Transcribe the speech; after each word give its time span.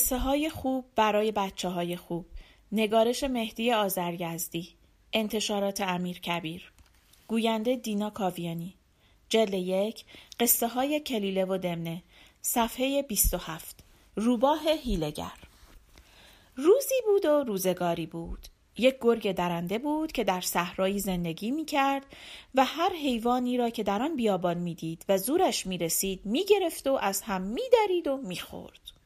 قصه 0.00 0.18
های 0.18 0.50
خوب 0.50 0.84
برای 0.96 1.32
بچه 1.32 1.68
های 1.68 1.96
خوب. 1.96 2.26
نگارش 2.72 3.24
مهدی 3.24 3.72
آزرگزدی 3.72 4.68
انتشارات 5.12 5.80
امیر 5.80 6.20
کبیر. 6.20 6.72
گوینده 7.28 7.76
دینا 7.76 8.10
کاویانی. 8.10 8.74
جلد 9.28 9.54
یک 9.54 10.04
قصه 10.40 10.68
های 10.68 11.00
کلیله 11.00 11.44
و 11.44 11.58
دمنه. 11.58 12.02
صفحه 12.42 13.02
27 13.02 13.84
روباه 14.16 14.60
هیلگر 14.68 15.38
روزی 16.56 16.94
بود 17.06 17.24
و 17.24 17.44
روزگاری 17.44 18.06
بود. 18.06 18.46
یک 18.78 18.96
گرگ 19.00 19.32
درنده 19.32 19.78
بود 19.78 20.12
که 20.12 20.24
در 20.24 20.40
صحرایی 20.40 21.00
زندگی 21.00 21.50
می 21.50 21.64
کرد 21.64 22.06
و 22.54 22.64
هر 22.64 22.92
حیوانی 22.92 23.56
را 23.56 23.70
که 23.70 23.82
در 23.82 24.02
آن 24.02 24.16
بیابان 24.16 24.58
می‌دید 24.58 25.04
و 25.08 25.18
زورش 25.18 25.66
می 25.66 25.78
رسید 25.78 26.20
می 26.24 26.44
گرفت 26.44 26.86
و 26.86 26.92
از 26.92 27.22
هم 27.22 27.42
می 27.42 27.62
درید 27.72 28.08
و 28.08 28.16
می 28.16 28.36
خورد. 28.36 28.99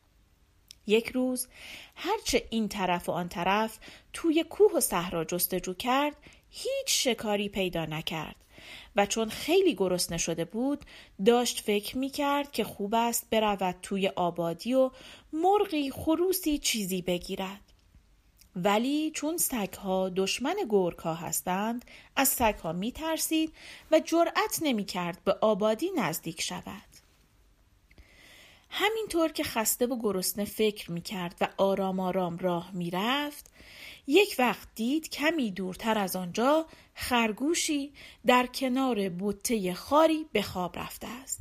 یک 0.86 1.08
روز 1.08 1.48
هرچه 1.94 2.46
این 2.50 2.68
طرف 2.68 3.08
و 3.08 3.12
آن 3.12 3.28
طرف 3.28 3.78
توی 4.12 4.44
کوه 4.44 4.72
و 4.72 4.80
صحرا 4.80 5.24
جستجو 5.24 5.74
کرد 5.74 6.16
هیچ 6.50 6.86
شکاری 6.86 7.48
پیدا 7.48 7.84
نکرد. 7.84 8.36
و 8.96 9.06
چون 9.06 9.28
خیلی 9.28 9.74
گرسنه 9.74 10.18
شده 10.18 10.44
بود 10.44 10.84
داشت 11.26 11.60
فکر 11.60 11.98
می 11.98 12.10
کرد 12.10 12.52
که 12.52 12.64
خوب 12.64 12.94
است 12.94 13.30
برود 13.30 13.76
توی 13.82 14.08
آبادی 14.08 14.74
و 14.74 14.90
مرغی 15.32 15.90
خروسی 15.90 16.58
چیزی 16.58 17.02
بگیرد. 17.02 17.60
ولی 18.56 19.10
چون 19.10 19.36
سگها 19.36 20.08
دشمن 20.08 20.56
گرگها 20.70 21.14
هستند 21.14 21.84
از 22.16 22.28
سگها 22.28 22.72
می 22.72 22.92
ترسید 22.92 23.52
و 23.90 24.00
جرأت 24.00 24.58
نمی 24.62 24.84
کرد 24.84 25.24
به 25.24 25.32
آبادی 25.40 25.90
نزدیک 25.96 26.42
شود. 26.42 26.93
همینطور 28.76 29.32
که 29.32 29.44
خسته 29.44 29.86
و 29.86 29.98
گرسنه 30.02 30.44
فکر 30.44 30.90
می 30.90 31.00
کرد 31.00 31.36
و 31.40 31.48
آرام 31.56 32.00
آرام 32.00 32.38
راه 32.38 32.70
می 32.72 32.90
رفت 32.90 33.50
یک 34.06 34.36
وقت 34.38 34.68
دید 34.74 35.10
کمی 35.10 35.50
دورتر 35.50 35.98
از 35.98 36.16
آنجا 36.16 36.66
خرگوشی 36.94 37.92
در 38.26 38.46
کنار 38.46 39.08
بوته 39.08 39.74
خاری 39.74 40.26
به 40.32 40.42
خواب 40.42 40.78
رفته 40.78 41.06
است. 41.06 41.40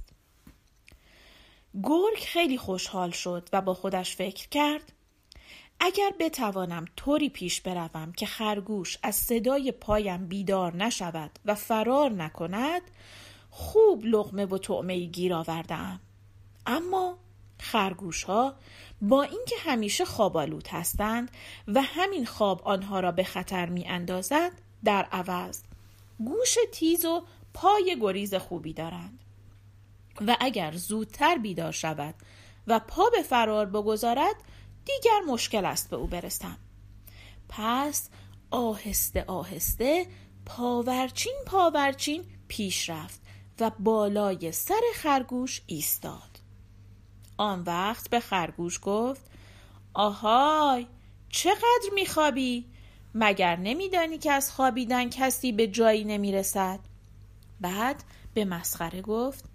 گرگ 1.84 2.18
خیلی 2.18 2.58
خوشحال 2.58 3.12
شد 3.12 3.50
و 3.54 3.62
با 3.62 3.74
خودش 3.74 4.16
فکر 4.16 4.50
کرد 4.50 4.94
اگر 5.80 6.14
بتوانم 6.20 6.86
طوری 6.96 7.30
پیش 7.30 7.62
بروم 7.62 8.12
که 8.12 8.26
خرگوش 8.26 8.98
از 9.04 9.16
صدای 9.16 9.72
پایم 9.72 10.28
بیدار 10.28 10.76
نشود 10.76 11.40
و 11.46 11.56
فرار 11.56 12.12
نکند 12.12 12.82
خوب 13.50 14.06
لغمه 14.06 14.46
و 14.46 14.58
طعمه 14.58 15.00
گیر 15.00 15.34
آوردم 15.34 16.00
اما 16.66 17.18
خرگوش 17.60 18.24
ها 18.24 18.56
با 19.02 19.24
اینکه 19.24 19.56
همیشه 19.60 20.06
خوابالود 20.06 20.68
هستند 20.68 21.32
و 21.68 21.82
همین 21.82 22.26
خواب 22.26 22.62
آنها 22.66 23.00
را 23.00 23.12
به 23.12 23.24
خطر 23.24 23.66
می 23.66 23.88
اندازد 23.88 24.52
در 24.84 25.04
عوض 25.04 25.62
گوش 26.26 26.58
تیز 26.72 27.06
و 27.06 27.24
پای 27.54 27.98
گریز 28.02 28.34
خوبی 28.34 28.74
دارند. 28.74 29.20
و 30.28 30.38
اگر 30.40 30.72
زودتر 30.72 31.38
بیدار 31.38 31.72
شود 31.72 32.16
و 32.68 32.80
پا 32.80 33.10
به 33.10 33.22
فرار 33.22 33.66
بگذارد 33.66 34.36
دیگر 34.86 35.20
مشکل 35.28 35.66
است 35.66 35.90
به 35.90 35.96
او 35.96 36.08
برسم. 36.08 36.58
پس 37.50 38.10
آهسته 38.52 39.24
آهسته 39.28 40.08
پاورچین 40.46 41.36
پاورچین 41.46 42.24
پیش 42.48 42.90
رفت 42.90 43.22
و 43.60 43.72
بالای 43.80 44.52
سر 44.52 44.82
خرگوش 44.96 45.62
ایستاد. 45.68 46.33
آن 47.38 47.62
وقت 47.62 48.10
به 48.10 48.20
خرگوش 48.20 48.80
گفت 48.82 49.22
آهای 49.94 50.88
چقدر 51.30 51.90
میخوابی؟ 51.94 52.66
مگر 53.16 53.56
نمیدانی 53.56 54.18
که 54.18 54.32
از 54.32 54.52
خوابیدن 54.52 55.10
کسی 55.10 55.52
به 55.52 55.68
جایی 55.68 56.04
نمی‌رسد؟ 56.04 56.80
بعد 57.62 58.04
به 58.34 58.46
مسخره 58.46 59.02
گفت 59.02 59.46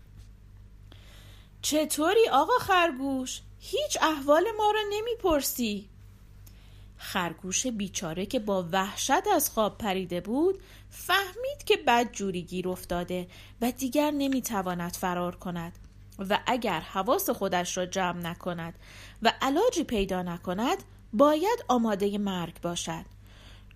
چطوری 1.62 2.28
آقا 2.32 2.58
خرگوش؟ 2.60 3.40
هیچ 3.60 3.98
احوال 4.02 4.44
ما 4.58 4.70
را 4.70 4.80
نمی‌پرسی 4.92 5.88
خرگوش 6.96 7.66
بیچاره 7.66 8.26
که 8.26 8.38
با 8.38 8.68
وحشت 8.72 9.26
از 9.34 9.50
خواب 9.50 9.78
پریده 9.78 10.20
بود 10.20 10.60
فهمید 10.90 11.64
که 11.66 11.76
بد 11.76 12.12
جوری 12.12 12.42
گیر 12.42 12.68
افتاده 12.68 13.26
و 13.60 13.70
دیگر 13.70 14.10
نمی‌تواند 14.10 14.92
فرار 14.92 15.36
کند 15.36 15.78
و 16.18 16.38
اگر 16.46 16.80
حواس 16.80 17.30
خودش 17.30 17.76
را 17.76 17.86
جمع 17.86 18.20
نکند 18.20 18.78
و 19.22 19.32
علاجی 19.42 19.84
پیدا 19.84 20.22
نکند 20.22 20.78
باید 21.12 21.64
آماده 21.68 22.18
مرگ 22.18 22.60
باشد. 22.60 23.04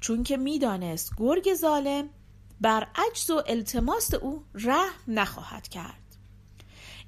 چون 0.00 0.22
که 0.22 0.36
می‌دانست 0.36 1.12
گرگ 1.16 1.54
ظالم 1.54 2.08
بر 2.60 2.86
عجز 2.94 3.30
و 3.30 3.42
التماس 3.46 4.14
او 4.14 4.44
رحم 4.54 5.00
نخواهد 5.08 5.68
کرد. 5.68 6.02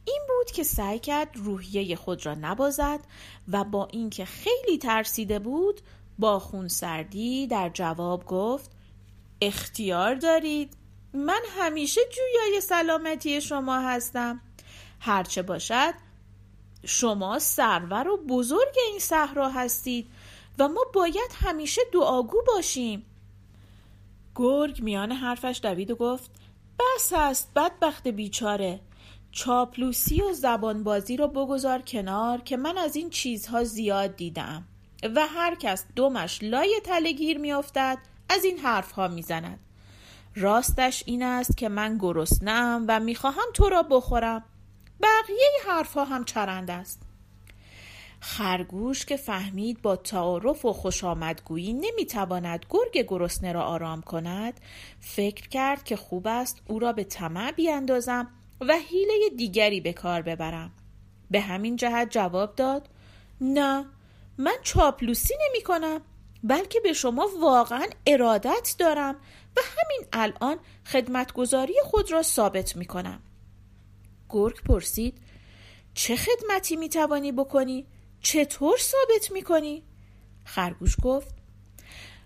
این 0.05 0.21
بود 0.29 0.51
که 0.51 0.63
سعی 0.63 0.99
کرد 0.99 1.29
روحیه 1.35 1.97
خود 1.97 2.27
را 2.27 2.35
نبازد 2.35 3.01
و 3.49 3.65
با 3.65 3.89
اینکه 3.93 4.25
خیلی 4.25 4.79
ترسیده 4.79 5.39
بود 5.39 5.81
با 6.19 6.39
خونسردی 6.39 7.47
در 7.47 7.69
جواب 7.69 8.27
گفت 8.27 8.71
اختیار 9.41 10.15
دارید. 10.15 10.77
من 11.13 11.41
همیشه 11.59 12.01
جویای 12.17 12.61
سلامتی 12.61 13.41
شما 13.41 13.81
هستم. 13.81 14.41
هرچه 15.05 15.43
باشد. 15.43 15.95
شما 16.85 17.39
سرور 17.39 18.09
و 18.09 18.17
بزرگ 18.17 18.75
این 18.89 18.99
صحرا 18.99 19.49
هستید 19.51 20.07
و 20.59 20.69
ما 20.69 20.85
باید 20.95 21.31
همیشه 21.35 21.83
دعاگو 21.93 22.43
باشیم. 22.47 23.07
گرگ 24.35 24.83
میان 24.83 25.13
حرفش 25.13 25.61
دوید 25.63 25.91
و 25.91 25.95
گفت 25.95 26.31
بس 26.79 27.13
است 27.17 27.51
بدبخت 27.57 28.09
بیچاره. 28.09 28.81
چاپلوسی 29.33 30.23
و 30.23 30.33
زبانبازی 30.33 31.17
رو 31.17 31.29
بگذار 31.29 31.83
کنار 31.83 32.41
که 32.41 32.57
من 32.57 32.79
از 32.79 32.97
این 32.97 33.11
چیزها 33.11 33.65
زیاد 33.65 34.17
دیدم 34.17 34.65
و 35.15 35.27
هر 35.27 35.55
کس 35.55 35.85
دومش 35.97 36.39
لای 36.43 36.81
تلگیر 36.85 37.39
میافتد 37.39 37.99
از 38.29 38.45
این 38.45 38.59
حرفها 38.59 39.09
می‌زند. 39.09 39.59
راستش 40.37 41.03
این 41.07 41.23
است 41.23 41.57
که 41.57 41.69
من 41.69 41.99
گرسنم 41.99 42.85
و 42.89 43.01
می‌خواهم 43.01 43.47
تو 43.55 43.69
را 43.69 43.83
بخورم. 43.83 44.45
بقیه 45.03 45.51
حرفها 45.69 46.05
هم 46.05 46.25
چرند 46.25 46.71
است. 46.71 47.03
خرگوش 48.21 49.05
که 49.05 49.17
فهمید 49.17 49.83
با 49.83 49.97
تعارف 49.97 50.65
و 50.65 50.73
خوش 50.73 51.05
آمدگویی 51.05 51.73
نمی‌تواند 51.73 52.67
گرگ 52.71 53.07
گرسنه 53.09 53.53
را 53.53 53.63
آرام 53.63 54.03
کند 54.03 54.61
فکر 55.01 55.49
کرد 55.49 55.85
که 55.85 55.97
خوب 55.97 56.27
است 56.27 56.63
او 56.69 56.79
را 56.79 56.93
به 56.93 57.05
طمع 57.05 57.53
بیاندازم 57.53 58.29
و 58.61 58.75
حیله 58.91 59.15
دیگری 59.37 59.81
به 59.81 59.93
کار 59.93 60.23
ببرم. 60.23 60.73
به 61.31 61.41
همین 61.41 61.77
جهت 61.77 62.11
جواب 62.11 62.55
داد 62.55 62.89
نه 63.41 63.87
من 64.39 64.57
چاپلوسی 64.63 65.35
نمی 65.49 65.63
کنم 65.63 66.01
بلکه 66.45 66.81
به 66.81 66.93
شما 66.93 67.29
واقعا 67.41 67.87
ارادت 68.07 68.75
دارم 68.79 69.15
و 69.57 69.61
همین 69.61 70.09
الان 70.13 70.57
خدمتگذاری 70.85 71.75
خود 71.85 72.13
را 72.13 72.23
ثابت 72.23 72.77
می 72.77 72.85
کنم 72.85 73.21
گرگ 74.35 74.63
پرسید 74.63 75.19
چه 75.95 76.17
خدمتی 76.17 76.77
می 76.77 76.89
توانی 76.89 77.33
بکنی؟ 77.33 77.87
چطور 78.21 78.79
ثابت 78.79 79.33
می 79.33 79.43
کنی؟ 79.43 79.83
خرگوش 80.45 80.97
گفت 81.03 81.35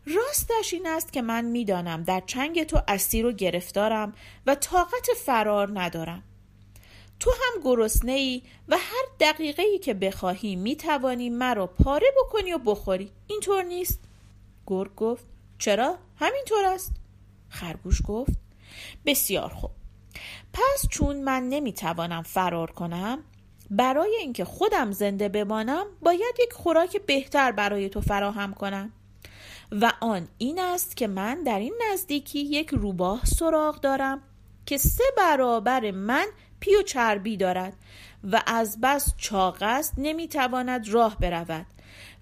راستش 0.06 0.72
این 0.72 0.86
است 0.86 1.12
که 1.12 1.22
من 1.22 1.44
می‌دانم 1.44 2.02
در 2.02 2.22
چنگ 2.26 2.64
تو 2.64 2.80
اسیر 2.88 3.26
و 3.26 3.32
گرفتارم 3.32 4.14
و 4.46 4.54
طاقت 4.54 5.06
فرار 5.24 5.80
ندارم. 5.80 6.22
تو 7.20 7.30
هم 7.30 7.62
گرسنه 7.64 8.12
ای 8.12 8.42
و 8.68 8.76
هر 8.76 9.04
دقیقه 9.20 9.62
ای 9.62 9.78
که 9.78 9.94
بخواهی 9.94 10.56
می 10.56 10.76
توانی 10.76 11.30
مرا 11.30 11.66
پاره 11.66 12.06
بکنی 12.18 12.52
و 12.52 12.58
بخوری. 12.58 13.10
اینطور 13.26 13.62
نیست. 13.62 14.00
گرگ 14.66 14.94
گفت 14.94 15.24
چرا؟ 15.58 15.98
همینطور 16.16 16.64
است. 16.64 16.92
خرگوش 17.48 18.02
گفت 18.06 18.32
بسیار 19.06 19.48
خوب. 19.48 19.77
پس 20.52 20.88
چون 20.90 21.20
من 21.20 21.48
نمی‌توانم 21.48 22.22
فرار 22.22 22.70
کنم 22.70 23.18
برای 23.70 24.16
اینکه 24.20 24.44
خودم 24.44 24.92
زنده 24.92 25.28
بمانم 25.28 25.86
باید 26.02 26.34
یک 26.40 26.52
خوراک 26.52 26.96
بهتر 27.06 27.52
برای 27.52 27.88
تو 27.88 28.00
فراهم 28.00 28.54
کنم. 28.54 28.92
و 29.72 29.92
آن 30.00 30.28
این 30.38 30.58
است 30.60 30.96
که 30.96 31.06
من 31.06 31.42
در 31.42 31.58
این 31.58 31.74
نزدیکی 31.92 32.40
یک 32.40 32.68
روباه 32.68 33.24
سراغ 33.24 33.80
دارم 33.80 34.22
که 34.66 34.76
سه 34.76 35.04
برابر 35.16 35.90
من 35.90 36.26
پی 36.60 36.76
و 36.76 36.82
چربی 36.82 37.36
دارد 37.36 37.76
و 38.24 38.42
از 38.46 38.80
بس 38.80 39.14
چاق 39.16 39.56
است 39.60 39.94
نمی‌تواند 39.98 40.88
راه 40.88 41.16
برود 41.18 41.66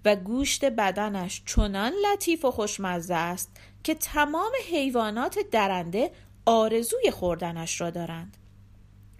و 0.04 0.16
گوشت 0.16 0.64
بدنش 0.64 1.42
چنان 1.46 1.92
لطیف 1.92 2.44
و 2.44 2.50
خوشمزه 2.50 3.14
است 3.14 3.56
که 3.82 3.94
تمام 3.94 4.52
حیوانات 4.70 5.38
درنده 5.38 6.10
آرزوی 6.46 7.10
خوردنش 7.10 7.81
را 7.81 7.90
دارند. 7.90 8.37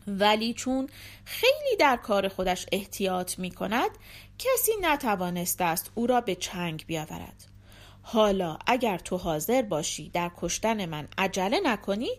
ولی 0.07 0.55
چون 0.55 0.89
خیلی 1.25 1.77
در 1.79 1.97
کار 1.97 2.29
خودش 2.29 2.67
احتیاط 2.73 3.39
می 3.39 3.51
کند 3.51 3.91
کسی 4.39 4.73
نتوانسته 4.81 5.65
است 5.65 5.91
او 5.95 6.07
را 6.07 6.21
به 6.21 6.35
چنگ 6.35 6.85
بیاورد. 6.87 7.45
حالا 8.03 8.59
اگر 8.67 8.99
تو 8.99 9.17
حاضر 9.17 9.63
باشی 9.63 10.09
در 10.09 10.31
کشتن 10.37 10.87
من 10.87 11.09
عجله 11.19 11.61
نکنی 11.65 12.11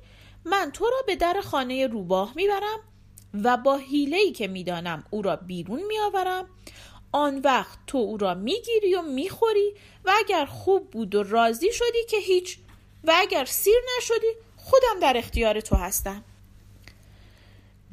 من 0.46 0.72
تو 0.74 0.86
را 0.86 1.02
به 1.08 1.16
در 1.16 1.42
خانه 1.42 1.88
روباه 1.88 2.34
می‌برم 2.36 2.80
و 3.44 3.58
با 3.58 3.78
حیله‌ای 3.78 4.32
که 4.32 4.48
می‌دانم 4.48 5.04
او 5.10 5.22
را 5.22 5.36
بیرون 5.36 5.84
میآورم 5.84 6.46
آن 7.12 7.40
وقت 7.40 7.80
تو 7.88 7.98
او 7.98 8.18
را 8.18 8.34
می‌گیری 8.34 8.96
و 8.96 9.02
می‌خوری 9.02 9.74
و 10.06 10.12
اگر 10.18 10.46
خوب 10.46 10.92
بود 10.92 11.16
و 11.16 11.24
راضی 11.24 11.74
شدی 11.74 12.06
که 12.10 12.18
هیچ 12.18 12.60
و 13.04 13.14
اگر 13.16 13.46
سیر 13.46 13.82
نشدی 13.98 14.47
خودم 14.70 15.00
در 15.02 15.18
اختیار 15.18 15.62
تو 15.62 15.76
هستم. 15.76 16.24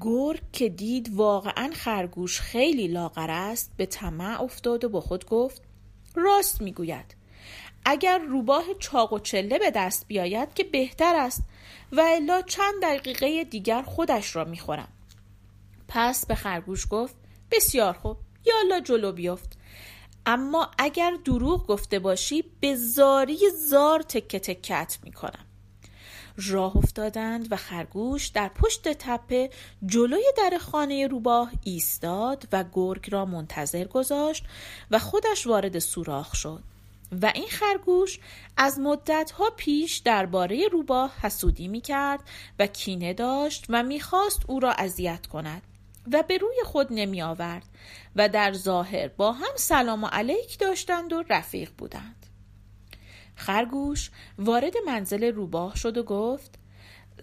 گرگ 0.00 0.40
که 0.52 0.68
دید 0.68 1.14
واقعا 1.14 1.70
خرگوش 1.74 2.40
خیلی 2.40 2.88
لاغر 2.88 3.30
است 3.30 3.72
به 3.76 3.86
طمع 3.86 4.42
افتاد 4.42 4.84
و 4.84 4.88
با 4.88 5.00
خود 5.00 5.26
گفت 5.26 5.62
راست 6.14 6.62
می‌گوید. 6.62 7.16
اگر 7.84 8.18
روباه 8.18 8.64
چاق 8.78 9.12
و 9.12 9.18
چله 9.18 9.58
به 9.58 9.70
دست 9.70 10.08
بیاید 10.08 10.54
که 10.54 10.64
بهتر 10.64 11.16
است 11.16 11.42
و 11.92 12.00
الا 12.00 12.42
چند 12.42 12.82
دقیقه 12.82 13.44
دیگر 13.44 13.82
خودش 13.82 14.36
را 14.36 14.44
می‌خورم. 14.44 14.88
پس 15.88 16.26
به 16.26 16.34
خرگوش 16.34 16.86
گفت 16.90 17.16
بسیار 17.50 17.92
خوب 17.92 18.16
یالا 18.46 18.80
جلو 18.80 19.12
بیفت. 19.12 19.58
اما 20.26 20.70
اگر 20.78 21.12
دروغ 21.24 21.66
گفته 21.66 21.98
باشی 21.98 22.44
به 22.60 22.76
زاری 22.76 23.38
زار 23.50 24.02
تکه 24.02 24.38
تکت 24.38 24.98
می‌کنم. 25.02 25.44
راه 26.36 26.76
افتادند 26.76 27.52
و 27.52 27.56
خرگوش 27.56 28.26
در 28.26 28.48
پشت 28.48 28.88
تپه 28.88 29.50
جلوی 29.86 30.24
در 30.36 30.58
خانه 30.58 31.06
روباه 31.06 31.52
ایستاد 31.64 32.48
و 32.52 32.64
گرگ 32.72 33.10
را 33.10 33.24
منتظر 33.24 33.84
گذاشت 33.84 34.44
و 34.90 34.98
خودش 34.98 35.46
وارد 35.46 35.78
سوراخ 35.78 36.34
شد. 36.34 36.62
و 37.22 37.32
این 37.34 37.48
خرگوش 37.48 38.18
از 38.56 38.78
مدتها 38.78 39.50
پیش 39.56 39.96
درباره 39.96 40.68
روباه 40.68 41.12
حسودی 41.22 41.68
می 41.68 41.80
کرد 41.80 42.20
و 42.58 42.66
کینه 42.66 43.12
داشت 43.12 43.64
و 43.68 43.82
می‌خواست 43.82 44.40
او 44.46 44.60
را 44.60 44.72
اذیت 44.72 45.26
کند 45.26 45.62
و 46.12 46.22
به 46.22 46.38
روی 46.38 46.56
خود 46.64 46.86
نمی 46.90 47.22
آورد 47.22 47.64
و 48.16 48.28
در 48.28 48.52
ظاهر 48.52 49.08
با 49.08 49.32
هم 49.32 49.56
سلام 49.56 50.04
و 50.04 50.06
علیک 50.06 50.58
داشتند 50.58 51.12
و 51.12 51.24
رفیق 51.30 51.70
بودند. 51.78 52.23
خرگوش 53.36 54.10
وارد 54.38 54.74
منزل 54.86 55.24
روباه 55.24 55.76
شد 55.76 55.98
و 55.98 56.02
گفت 56.02 56.54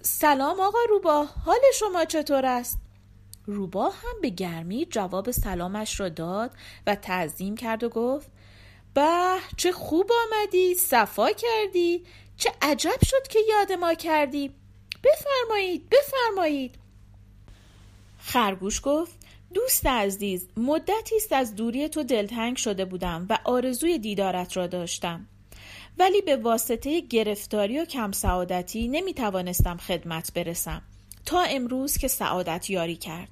سلام 0.02 0.60
آقا 0.60 0.80
روباه 0.90 1.36
حال 1.46 1.60
شما 1.74 2.06
چطور 2.06 2.46
است؟ 2.46 2.78
روباه 3.46 3.94
هم 3.96 4.22
به 4.22 4.30
گرمی 4.30 4.86
جواب 4.86 5.32
سلامش 5.32 6.00
را 6.00 6.10
داد 6.10 6.52
و 6.88 6.96
تعظیم 6.96 7.56
کرد 7.56 7.84
و 7.84 7.90
گفت 7.90 8.32
به 8.94 9.38
چه 9.58 9.72
خوب 9.72 10.12
آمدی 10.26 10.76
صفا 10.76 11.32
کردی 11.32 12.04
چه 12.38 12.52
عجب 12.62 12.98
شد 13.06 13.28
که 13.30 13.40
یاد 13.50 13.72
ما 13.72 13.94
کردی 13.94 14.52
بفرمایید 15.04 15.90
بفرمایید 15.90 16.76
خرگوش 18.18 18.82
گفت 18.84 19.18
دوست 19.54 19.86
عزیز 19.86 20.48
مدتی 20.58 21.16
است 21.16 21.34
از 21.34 21.56
دوری 21.56 21.90
تو 21.90 22.04
دلتنگ 22.04 22.58
شده 22.58 22.86
بودم 22.86 23.26
و 23.30 23.40
آرزوی 23.44 24.00
دیدارت 24.00 24.58
را 24.58 24.68
داشتم 24.68 25.28
ولی 25.98 26.22
به 26.22 26.36
واسطه 26.36 27.02
گرفتاری 27.02 27.80
و 27.80 27.86
کم 27.86 28.12
سعادتی 28.12 28.88
نمی 28.88 29.14
توانستم 29.14 29.78
خدمت 29.78 30.34
برسم. 30.34 30.82
تا 31.26 31.42
امروز 31.42 31.98
که 31.98 32.08
سعادت 32.08 32.70
یاری 32.70 32.96
کرد. 32.96 33.30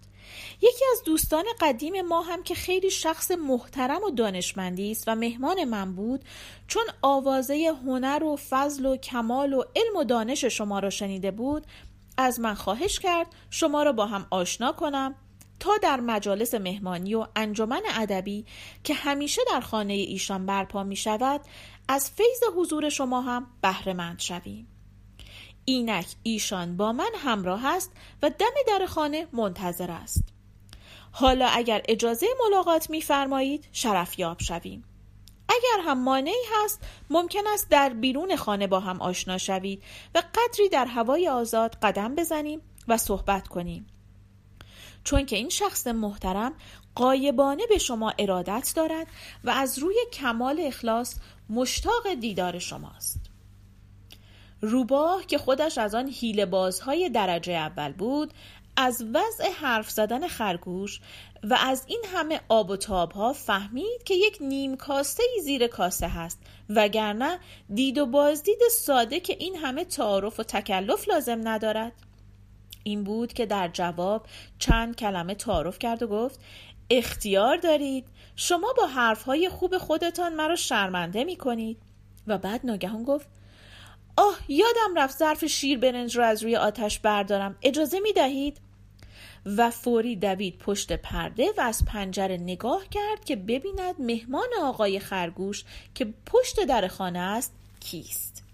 یکی 0.62 0.86
از 0.92 1.04
دوستان 1.06 1.44
قدیم 1.62 2.02
ما 2.02 2.22
هم 2.22 2.44
که 2.44 2.56
خیلی 2.56 2.92
شخص 2.92 3.32
محترم 3.32 4.04
و 4.04 4.10
دانشمندی 4.10 4.92
است 4.92 5.04
و 5.08 5.16
مهمان 5.16 5.64
من 5.64 5.96
بود 5.96 6.26
چون 6.68 6.84
آوازه 7.02 7.76
هنر 7.86 8.24
و 8.24 8.36
فضل 8.50 8.86
و 8.86 8.98
کمال 8.98 9.54
و 9.54 9.64
علم 9.76 9.96
و 9.96 10.04
دانش 10.04 10.46
شما 10.46 10.80
را 10.80 10.90
شنیده 10.90 11.32
بود 11.32 11.66
از 12.18 12.40
من 12.40 12.54
خواهش 12.54 13.00
کرد 13.00 13.28
شما 13.50 13.84
را 13.84 13.92
با 13.92 14.06
هم 14.06 14.28
آشنا 14.30 14.72
کنم 14.72 15.16
تا 15.60 15.78
در 15.82 16.00
مجالس 16.00 16.54
مهمانی 16.54 17.16
و 17.16 17.28
انجمن 17.36 17.82
ادبی 17.96 18.46
که 18.84 18.94
همیشه 18.94 19.42
در 19.52 19.60
خانه 19.60 19.94
ایشان 19.94 20.46
برپا 20.46 20.84
می 20.84 20.96
شود 20.96 21.42
از 21.92 22.12
فیض 22.12 22.44
حضور 22.56 22.90
شما 22.90 23.22
هم 23.22 23.48
بهرهمند 23.62 24.20
شویم. 24.20 24.68
اینک 25.66 26.08
ایشان 26.24 26.78
با 26.78 26.92
من 26.92 27.10
همراه 27.16 27.66
است 27.66 27.92
و 28.22 28.30
دم 28.30 28.54
در 28.68 28.86
خانه 28.86 29.28
منتظر 29.34 29.92
است. 29.92 30.24
حالا 31.12 31.48
اگر 31.48 31.82
اجازه 31.88 32.28
ملاقات 32.46 32.90
میفرمایید 32.90 33.68
شرفیاب 33.72 34.40
شویم. 34.40 34.84
اگر 35.50 35.84
هم 35.84 36.04
مانعی 36.04 36.44
هست 36.54 36.82
ممکن 37.10 37.48
است 37.54 37.70
در 37.70 37.90
بیرون 37.90 38.36
خانه 38.36 38.68
با 38.68 38.80
هم 38.80 39.02
آشنا 39.02 39.38
شوید 39.38 39.84
و 40.16 40.24
قدری 40.36 40.70
در 40.70 40.86
هوای 40.86 41.30
آزاد 41.30 41.76
قدم 41.76 42.16
بزنیم 42.16 42.62
و 42.88 42.98
صحبت 42.98 43.48
کنیم. 43.48 43.88
چون 45.04 45.26
که 45.26 45.36
این 45.36 45.50
شخص 45.50 45.88
محترم 45.88 46.54
قایبانه 46.96 47.68
به 47.68 47.78
شما 47.78 48.14
ارادت 48.20 48.74
دارد 48.76 49.08
و 49.44 49.50
از 49.50 49.80
روی 49.80 49.96
کمال 50.14 50.60
اخلاص 50.60 51.16
مشتاق 51.50 52.14
دیدار 52.14 52.60
شماست. 52.60 53.20
روباه 54.62 55.26
که 55.26 55.38
خودش 55.38 55.78
از 55.78 55.96
آن 55.96 56.10
هیل 56.14 56.46
بازهای 56.46 57.10
درجه 57.10 57.54
اول 57.54 57.92
بود 57.92 58.34
از 58.78 59.06
وضع 59.14 59.52
حرف 59.52 59.90
زدن 59.90 60.28
خرگوش 60.28 61.02
و 61.44 61.58
از 61.62 61.84
این 61.88 62.02
همه 62.14 62.42
آب 62.50 62.70
و 62.70 62.78
تاب 62.78 63.12
ها 63.12 63.34
فهمید 63.34 64.04
که 64.06 64.14
یک 64.14 64.38
نیم 64.42 64.76
کاسه 64.78 65.24
ای 65.36 65.42
زیر 65.42 65.68
کاسه 65.68 66.08
هست 66.08 66.40
وگرنه 66.70 67.40
دید 67.74 67.98
و 67.98 68.06
بازدید 68.06 68.60
ساده 68.72 69.20
که 69.20 69.36
این 69.40 69.56
همه 69.56 69.86
تعارف 69.86 70.40
و 70.40 70.44
تکلف 70.44 71.10
لازم 71.10 71.48
ندارد. 71.48 71.92
این 72.90 73.04
بود 73.04 73.34
که 73.34 73.46
در 73.46 73.68
جواب 73.68 74.26
چند 74.60 74.96
کلمه 74.96 75.36
تعارف 75.36 75.80
کرد 75.80 76.04
و 76.04 76.08
گفت 76.08 76.40
اختیار 76.90 77.58
دارید. 77.58 78.06
شما 78.36 78.74
با 78.78 78.88
حرفهای 78.88 79.50
خوب 79.50 79.78
خودتان 79.78 80.36
مرا 80.36 80.56
شرمنده 80.56 81.24
می 81.24 81.36
کنید 81.36 81.78
و 82.28 82.38
بعد 82.38 82.62
ناگهان 82.64 83.04
گفت 83.04 83.28
آه 84.18 84.40
یادم 84.48 84.96
رفت 84.98 85.18
ظرف 85.18 85.46
شیر 85.46 85.80
برنج 85.80 86.18
رو 86.18 86.24
از 86.24 86.44
روی 86.44 86.56
آتش 86.56 87.00
بردارم. 87.00 87.56
اجازه 87.62 88.00
می 88.00 88.14
دهید؟ 88.14 88.58
و 89.46 89.70
فوری 89.70 90.16
دوید 90.16 90.58
پشت 90.58 90.94
پرده 90.94 91.52
و 91.58 91.62
از 91.62 91.86
پنجره 91.86 92.38
نگاه 92.38 92.88
کرد 92.92 93.26
که 93.26 93.36
ببیند 93.36 93.96
مهمان 94.00 94.48
آقای 94.62 95.00
خرگوش 95.00 95.64
که 95.96 96.14
پشت 96.26 96.66
در 96.66 96.88
خانه 96.88 97.20
است 97.20 97.54
کیست. 97.80 98.49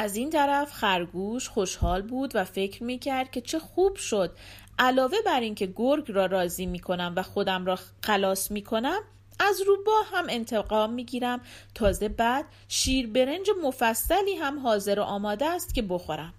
از 0.00 0.16
این 0.16 0.30
طرف 0.30 0.72
خرگوش 0.72 1.48
خوشحال 1.48 2.02
بود 2.02 2.36
و 2.36 2.44
فکر 2.44 2.84
می 2.84 2.98
کرد 2.98 3.30
که 3.30 3.40
چه 3.40 3.58
خوب 3.58 3.96
شد. 3.96 4.36
علاوه 4.78 5.16
بر 5.26 5.40
اینکه 5.40 5.72
گرگ 5.76 6.12
را 6.12 6.26
راضی 6.26 6.66
می 6.66 6.78
کنم 6.78 7.12
و 7.16 7.22
خودم 7.22 7.66
را 7.66 7.78
خلاص 8.04 8.50
می 8.50 8.62
کنم 8.62 9.00
از 9.40 9.60
روباه 9.60 10.06
هم 10.12 10.26
انتقام 10.28 10.92
می‌گیرم. 10.92 11.40
تازه 11.74 12.08
بعد 12.08 12.44
شیر 12.68 13.06
برنج 13.06 13.50
مفصلی 13.62 14.34
هم 14.34 14.58
حاضر 14.58 14.98
و 14.98 15.02
آماده 15.02 15.46
است 15.46 15.74
که 15.74 15.82
بخورم. 15.82 16.34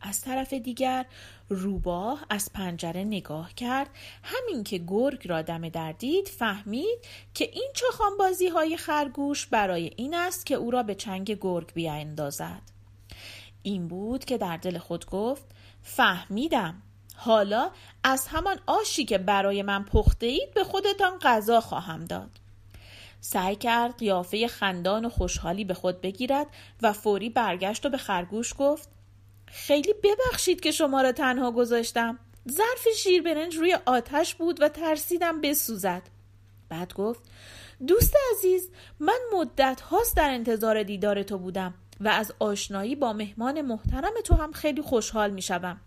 از 0.00 0.20
طرف 0.20 0.52
دیگر 0.52 1.06
روباه 1.50 2.26
از 2.30 2.52
پنجره 2.52 3.04
نگاه 3.04 3.54
کرد. 3.54 3.90
همین 4.22 4.64
که 4.64 4.78
گرگ 4.78 5.28
را 5.28 5.42
دم 5.42 5.68
در 5.68 5.92
دید 5.92 6.28
فهمید 6.28 6.98
که 7.34 7.50
این 7.52 7.70
چخان 7.74 8.16
بازی 8.18 8.48
های 8.48 8.76
خرگوش 8.76 9.46
برای 9.46 9.90
این 9.96 10.14
است 10.14 10.46
که 10.46 10.54
او 10.54 10.70
را 10.70 10.82
به 10.82 10.94
چنگ 10.94 11.38
گرگ 11.40 11.72
بیاندازد. 11.74 12.62
این 13.62 13.88
بود 13.88 14.24
که 14.24 14.38
در 14.38 14.56
دل 14.56 14.78
خود 14.78 15.06
گفت 15.06 15.44
فهمیدم. 15.82 16.82
حالا 17.16 17.70
از 18.04 18.26
همان 18.26 18.58
آشی 18.66 19.04
که 19.04 19.18
برای 19.18 19.62
من 19.62 19.84
پخته 19.84 20.26
اید 20.26 20.54
به 20.54 20.64
خودتان 20.64 21.18
غذا 21.18 21.60
خواهم 21.60 22.04
داد. 22.04 22.30
سعی 23.20 23.56
کرد 23.56 23.98
قیافه 23.98 24.48
خندان 24.48 25.04
و 25.04 25.08
خوشحالی 25.08 25.64
به 25.64 25.74
خود 25.74 26.00
بگیرد 26.00 26.46
و 26.82 26.92
فوری 26.92 27.30
برگشت 27.30 27.86
و 27.86 27.88
به 27.88 27.96
خرگوش 27.96 28.54
گفت 28.58 28.88
خیلی 29.52 29.94
ببخشید 30.02 30.60
که 30.60 30.70
شما 30.70 31.02
را 31.02 31.12
تنها 31.12 31.52
گذاشتم. 31.52 32.18
ظرف 32.50 32.88
شیر 32.96 33.22
برنج 33.22 33.56
روی 33.56 33.78
آتش 33.86 34.34
بود 34.34 34.62
و 34.62 34.68
ترسیدم 34.68 35.40
بسوزد. 35.40 36.02
بعد 36.68 36.94
گفت 36.94 37.22
دوست 37.86 38.14
عزیز 38.32 38.70
من 39.00 39.18
مدت 39.32 39.80
هاست 39.80 40.16
در 40.16 40.30
انتظار 40.30 40.82
دیدار 40.82 41.22
تو 41.22 41.38
بودم 41.38 41.74
و 42.00 42.08
از 42.08 42.32
آشنایی 42.38 42.96
با 42.96 43.12
مهمان 43.12 43.60
محترم 43.60 44.12
تو 44.24 44.34
هم 44.34 44.52
خیلی 44.52 44.82
خوشحال 44.82 45.30
می 45.30 45.42
شدم. 45.42 45.80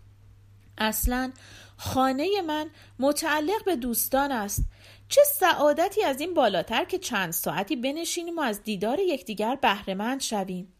اصلا 0.78 1.32
خانه 1.76 2.42
من 2.46 2.70
متعلق 2.98 3.64
به 3.64 3.76
دوستان 3.76 4.32
است. 4.32 4.64
چه 5.08 5.20
سعادتی 5.24 6.02
از 6.02 6.20
این 6.20 6.34
بالاتر 6.34 6.84
که 6.84 6.98
چند 6.98 7.32
ساعتی 7.32 7.76
بنشینیم 7.76 8.38
و 8.38 8.40
از 8.40 8.62
دیدار 8.62 8.98
یکدیگر 9.00 9.56
بهرهمند 9.56 10.20
شویم. 10.20 10.73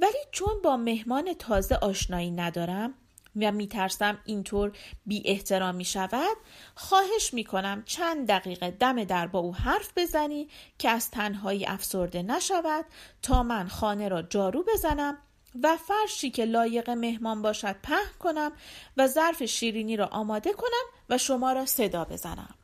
ولی 0.00 0.18
چون 0.32 0.62
با 0.64 0.76
مهمان 0.76 1.34
تازه 1.34 1.74
آشنایی 1.74 2.30
ندارم 2.30 2.94
و 3.36 3.52
میترسم 3.52 4.18
اینطور 4.24 4.72
بی 5.06 5.22
احترامی 5.24 5.84
شود 5.84 6.36
خواهش 6.74 7.34
می‌کنم 7.34 7.82
چند 7.86 8.28
دقیقه 8.28 8.70
دم 8.70 9.04
در 9.04 9.26
با 9.26 9.38
او 9.38 9.54
حرف 9.54 9.92
بزنی 9.96 10.48
که 10.78 10.90
از 10.90 11.10
تنهایی 11.10 11.66
افسرده 11.66 12.22
نشود 12.22 12.84
تا 13.22 13.42
من 13.42 13.68
خانه 13.68 14.08
را 14.08 14.22
جارو 14.22 14.64
بزنم 14.74 15.18
و 15.62 15.76
فرشی 15.76 16.30
که 16.30 16.44
لایق 16.44 16.90
مهمان 16.90 17.42
باشد 17.42 17.76
پهن 17.82 18.18
کنم 18.18 18.52
و 18.96 19.06
ظرف 19.06 19.44
شیرینی 19.44 19.96
را 19.96 20.06
آماده 20.06 20.52
کنم 20.52 20.84
و 21.10 21.18
شما 21.18 21.52
را 21.52 21.66
صدا 21.66 22.04
بزنم. 22.04 22.54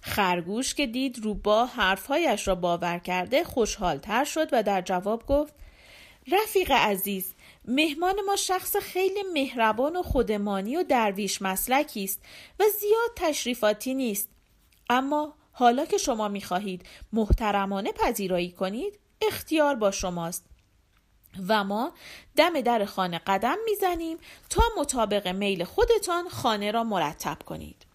خرگوش 0.00 0.74
که 0.74 0.86
دید 0.86 1.18
روبا 1.18 1.66
حرفهایش 1.66 2.48
را 2.48 2.54
باور 2.54 2.98
کرده 2.98 3.44
خوشحالتر 3.44 4.24
شد 4.24 4.48
و 4.52 4.62
در 4.62 4.82
جواب 4.82 5.26
گفت 5.26 5.54
رفیق 6.32 6.70
عزیز 6.70 7.34
مهمان 7.64 8.14
ما 8.26 8.36
شخص 8.36 8.76
خیلی 8.76 9.22
مهربان 9.34 9.96
و 9.96 10.02
خودمانی 10.02 10.76
و 10.76 10.82
درویش 10.82 11.42
مسلکی 11.42 12.04
است 12.04 12.20
و 12.60 12.64
زیاد 12.80 13.10
تشریفاتی 13.16 13.94
نیست. 13.94 14.28
اما 14.90 15.34
حالا 15.52 15.84
که 15.84 15.98
شما 15.98 16.28
می‌خواهید 16.28 16.86
محترمانه 17.12 17.92
پذیرایی 17.92 18.50
کنید 18.50 18.98
اختیار 19.22 19.74
با 19.74 19.90
شماست. 19.90 20.44
و 21.48 21.64
ما 21.64 21.92
دم 22.36 22.60
در 22.60 22.84
خانه 22.84 23.18
قدم 23.18 23.56
می‌زنیم 23.64 24.18
تا 24.50 24.62
مطابق 24.78 25.28
میل 25.28 25.64
خودتان 25.64 26.28
خانه 26.28 26.70
را 26.70 26.84
مرتب 26.84 27.38
کنید. 27.46 27.86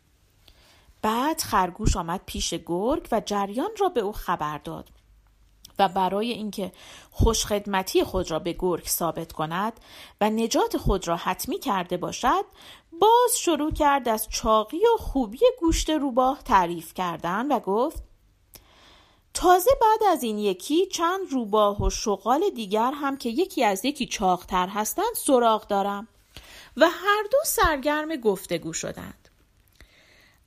بعد 1.02 1.42
خرگوش 1.42 1.98
آمد 1.98 2.22
پیش 2.26 2.54
گرگ 2.66 3.08
و 3.12 3.22
جریان 3.26 3.72
را 3.80 3.90
به 3.90 4.02
او 4.02 4.12
خبر 4.12 4.58
داد. 4.58 4.90
و 5.82 5.88
برای 5.88 6.32
اینکه 6.32 6.72
خوشخدمتی 7.12 8.04
خود 8.04 8.32
را 8.32 8.40
به 8.40 8.56
گرگ 8.60 8.88
ثابت 8.88 9.32
کند 9.32 9.74
و 10.22 10.30
نجات 10.30 10.78
خود 10.78 11.08
را 11.08 11.16
حتمی 11.16 11.60
کرده 11.60 11.98
باشد 11.98 12.46
باز 13.02 13.38
شروع 13.40 13.74
کرد 13.74 14.10
از 14.10 14.28
چاقی 14.30 14.78
و 14.78 14.98
خوبی 14.98 15.40
گوشت 15.60 15.90
روباه 15.90 16.44
تعریف 16.44 16.94
کردن 16.94 17.52
و 17.52 17.60
گفت 17.60 18.04
تازه 19.34 19.72
بعد 19.82 20.04
از 20.12 20.24
این 20.24 20.38
یکی 20.38 20.86
چند 20.86 21.32
روباه 21.32 21.84
و 21.84 21.90
شغال 21.90 22.50
دیگر 22.56 22.92
هم 22.92 23.18
که 23.18 23.30
یکی 23.30 23.64
از 23.64 23.86
یکی 23.86 24.06
چاقتر 24.06 24.68
هستند 24.68 25.16
سراغ 25.16 25.68
دارم 25.68 26.08
و 26.78 26.90
هر 26.90 27.24
دو 27.32 27.38
سرگرم 27.46 28.16
گفتگو 28.16 28.74
شدند. 28.74 29.21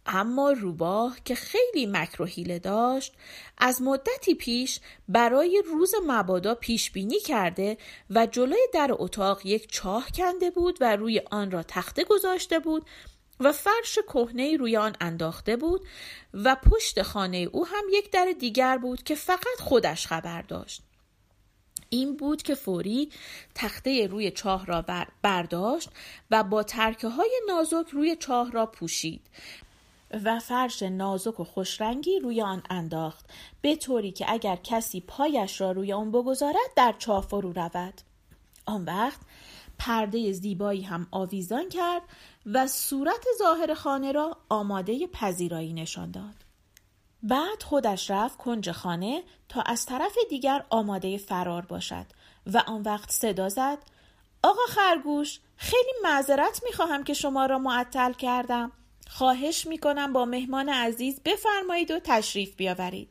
اما 0.06 0.50
روباه 0.50 1.16
که 1.25 1.34
خیلی 1.34 1.87
مکر 1.87 2.23
و 2.23 2.25
حیله 2.25 2.58
داشت 2.58 3.12
از 3.58 3.82
مدتی 3.82 4.34
پیش 4.34 4.80
برای 5.08 5.62
روز 5.66 5.92
مبادا 6.06 6.54
پیش 6.54 6.90
بینی 6.90 7.20
کرده 7.20 7.78
و 8.11 8.26
جلوی 8.26 8.68
در 8.75 8.90
اتاق 8.92 9.46
یک 9.46 9.73
چاه 9.73 10.08
کنده 10.14 10.50
بود 10.50 10.78
و 10.80 10.96
روی 10.96 11.23
آن 11.30 11.50
را 11.50 11.62
تخته 11.62 12.04
گذاشته 12.04 12.58
بود 12.58 12.87
و 13.40 13.52
فرش 13.52 13.99
کهنه 14.08 14.56
روی 14.56 14.76
آن 14.76 14.96
انداخته 15.00 15.56
بود 15.56 15.80
و 16.34 16.56
پشت 16.70 17.02
خانه 17.02 17.49
او 17.52 17.66
هم 17.66 17.84
یک 17.92 18.11
در 18.11 18.34
دیگر 18.40 18.78
بود 18.78 19.02
که 19.02 19.14
فقط 19.14 19.61
خودش 19.61 20.06
خبر 20.06 20.42
داشت. 20.42 20.82
این 21.88 22.16
بود 22.16 22.42
که 22.42 22.54
فوری 22.54 23.11
تخته 23.54 24.06
روی 24.06 24.30
چاه 24.30 24.66
را 24.66 24.84
برداشت 25.23 25.90
و 26.30 26.42
با 26.42 26.62
ترکه 26.62 27.08
های 27.08 27.40
نازک 27.49 27.88
روی 27.92 28.16
چاه 28.16 28.50
را 28.50 28.66
پوشید. 28.66 29.20
و 30.25 30.40
فرش 30.40 30.82
نازک 30.82 31.40
و 31.40 31.44
خوشرنگی 31.44 32.18
روی 32.18 32.42
آن 32.42 32.62
انداخت 32.70 33.32
به 33.61 33.76
طوری 33.76 34.12
که 34.12 34.32
اگر 34.32 34.56
کسی 34.56 35.00
پایش 35.00 35.61
را 35.61 35.73
روی 35.73 35.92
آن 35.92 36.11
بگذارد 36.11 36.75
در 36.76 36.94
چاه 36.99 37.23
فرو 37.23 37.52
رود. 37.52 38.00
آن 38.66 38.84
وقت 38.84 39.20
پرده 39.78 40.32
زیبایی 40.32 40.82
هم 40.82 41.06
آویزان 41.11 41.68
کرد 41.68 42.02
و 42.46 42.66
صورت 42.66 43.25
ظاهر 43.38 43.75
خانه 43.75 44.12
را 44.12 44.37
آماده 44.49 45.06
پذیرایی 45.06 45.73
نشان 45.73 46.11
داد. 46.11 46.44
بعد 47.23 47.62
خودش 47.62 48.11
رفت 48.11 48.38
کنج 48.38 48.70
خانه 48.70 49.23
تا 49.49 49.61
از 49.61 49.87
طرف 49.87 50.16
دیگر 50.30 50.64
آماده 50.70 51.18
فرار 51.18 51.66
باشد 51.66 52.06
و 52.46 52.58
آن 52.66 52.82
وقت 52.82 53.11
صدا 53.11 53.49
زد 53.49 53.78
آقا 54.42 54.62
خرگوش 54.68 55.40
خیلی 55.56 55.92
معذرت 56.02 56.61
می‌خواهم 56.64 57.04
که 57.04 57.14
شما 57.14 57.46
را 57.46 57.58
معطل 57.58 58.12
کردم. 58.12 58.73
خواهش 59.11 59.66
می‌کنم 59.66 60.12
با 60.12 60.25
مهمان 60.25 60.68
عزیز 60.68 61.20
بفرمایید 61.25 61.90
و 61.90 61.99
تشریف 61.99 62.56
بیاورید. 62.56 63.08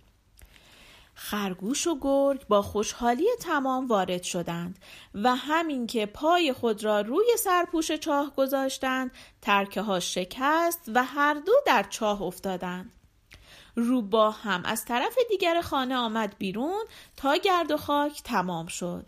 خرگوش 1.16 1.88
و 1.88 1.98
گرگ 2.02 2.48
با 2.48 2.62
خوشحالی 2.62 3.28
تمام 3.40 3.88
وارد 3.88 4.24
شدند 4.24 4.80
و 5.14 5.36
همین 5.36 5.88
که 5.88 6.06
پای 6.06 6.54
خود 6.54 6.84
را 6.84 7.02
روی 7.02 7.28
سرپوش 7.40 7.92
چاه 7.92 8.34
گذاشتند 8.36 9.12
ترکه 9.42 9.82
ها 9.82 10.00
شکست 10.00 10.82
و 10.94 11.04
هر 11.04 11.34
دو 11.34 11.54
در 11.66 11.84
چاه 11.84 12.22
افتادند. 12.22 12.92
روبا 13.76 14.32
هم 14.32 14.64
از 14.66 14.86
طرف 14.86 15.16
دیگر 15.30 15.62
خانه 15.62 15.96
آمد 15.96 16.36
بیرون 16.38 16.84
تا 17.18 17.36
گرد 17.36 17.72
و 17.72 17.78
خاک 17.78 18.24
تمام 18.24 18.68
شد. 18.68 19.06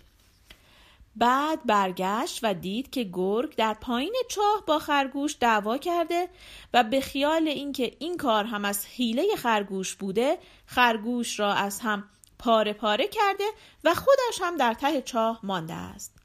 بعد 1.15 1.65
برگشت 1.65 2.39
و 2.43 2.53
دید 2.53 2.89
که 2.89 3.09
گرگ 3.13 3.55
در 3.55 3.73
پایین 3.73 4.15
چاه 4.29 4.63
با 4.67 4.79
خرگوش 4.79 5.37
دعوا 5.39 5.77
کرده 5.77 6.29
و 6.73 6.83
به 6.83 7.01
خیال 7.01 7.47
اینکه 7.47 7.95
این 7.99 8.17
کار 8.17 8.45
هم 8.45 8.65
از 8.65 8.85
حیله 8.85 9.35
خرگوش 9.35 9.95
بوده 9.95 10.37
خرگوش 10.65 11.39
را 11.39 11.53
از 11.53 11.79
هم 11.79 12.03
پاره 12.39 12.73
پاره 12.73 13.07
کرده 13.07 13.43
و 13.83 13.93
خودش 13.93 14.41
هم 14.41 14.57
در 14.57 14.73
ته 14.73 15.01
چاه 15.01 15.39
مانده 15.43 15.73
است. 15.73 16.15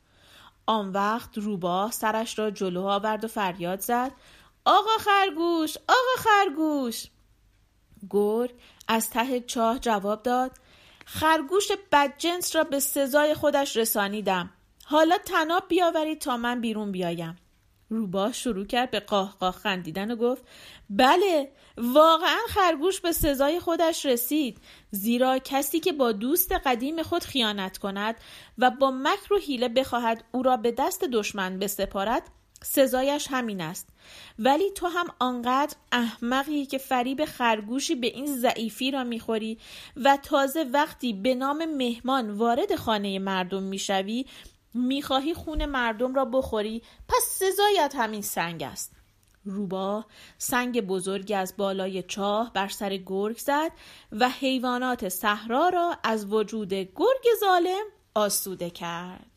آن 0.66 0.92
وقت 0.92 1.38
روباه 1.38 1.90
سرش 1.90 2.38
را 2.38 2.50
جلو 2.50 2.82
آورد 2.82 3.25
و 3.25 3.28
فریاد 3.28 3.80
زد 3.80 4.12
آقا 4.64 4.99
خرگوش 5.00 5.76
آقا 5.76 6.23
خرگوش! 6.23 7.06
گرگ 8.11 8.54
از 8.88 9.11
ته 9.11 9.40
چاه 9.40 9.78
جواب 9.78 10.23
داد 10.23 10.52
خرگوش 11.04 11.68
بدجنس 11.92 12.56
را 12.56 12.64
به 12.64 12.80
سزای 12.80 13.35
خودش 13.35 13.76
رسانیدم. 13.76 14.50
حالا 14.90 15.18
تناب 15.18 15.68
بیاورید 15.68 16.18
تا 16.18 16.37
من 16.37 16.61
بیرون 16.61 16.92
بیایم. 16.92 17.37
روباه 17.88 18.32
شروع 18.32 18.66
کرد 18.66 18.90
به 18.90 19.00
قاه 19.00 19.50
خندیدن 19.62 20.11
و 20.11 20.16
گفت 20.16 20.42
بله 20.90 21.52
واقعا 21.76 22.38
خرگوش 22.49 23.00
به 23.00 23.12
سزای 23.12 23.61
خودش 23.61 24.06
رسید. 24.06 24.59
زیرا 24.90 25.38
کسی 25.38 25.80
که 25.80 25.92
با 25.92 26.12
دوست 26.12 26.52
قدیم 26.52 27.02
خود 27.02 27.25
خیانت 27.25 27.78
کند 27.78 28.16
و 28.59 28.70
با 28.70 28.90
مکر 28.90 29.32
و 29.35 29.38
حیله 29.38 29.68
بخواهد 29.68 30.25
او 30.32 30.42
را 30.42 30.56
به 30.56 30.73
دست 30.73 31.04
دشمن 31.04 31.59
بسپارد 31.59 32.23
سزایش 32.62 33.26
همین 33.30 33.61
است. 33.61 33.88
ولی 34.38 34.70
تو 34.70 34.87
هم 34.87 35.06
آنقدر 35.18 35.76
احمقی 35.92 36.66
که 36.66 36.78
فریب 36.78 37.25
خرگوشی 37.25 37.94
به 37.94 38.06
این 38.06 38.26
ضعیفی 38.26 38.90
را 38.90 39.04
می‌خوری 39.04 39.59
و 39.97 40.18
تازه 40.23 40.64
وقتی 40.73 41.12
به 41.12 41.35
نام 41.35 41.64
مهمان 41.64 42.30
وارد 42.30 42.75
خانه 42.75 43.18
مردم 43.18 43.62
می‌شوی 43.62 44.26
می‌خواهی 44.75 45.35
خون 45.35 45.67
مردم 45.67 46.15
را 46.15 46.25
بخوری 46.25 46.83
پس 47.09 47.23
سزایت 47.23 47.95
همین 47.97 48.23
سنگ 48.23 48.62
است. 48.62 48.93
روبا 49.45 50.05
سنگ 50.39 50.81
بزرگی 50.81 51.35
از 51.35 51.55
بالای 51.57 52.03
چاه 52.03 52.53
بر 52.53 52.69
سر 52.69 52.97
گرگ 52.97 53.39
زد 53.39 53.73
و 54.12 54.29
حیوانات 54.29 55.09
صحرا 55.09 55.69
را 55.69 55.97
از 56.05 56.33
وجود 56.33 56.75
گرگ 56.75 57.27
ظالم 57.41 57.85
آسوده 58.15 58.71
کرد. 58.71 59.30